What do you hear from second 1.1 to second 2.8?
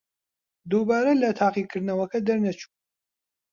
لە تاقیکردنەوەکە دەرنەچوو.